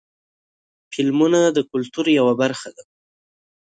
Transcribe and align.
فلمونه 0.93 1.39
د 1.55 1.57
کلتور 1.71 2.05
یوه 2.19 2.33
برخه 2.41 2.69
ده. 2.75 2.83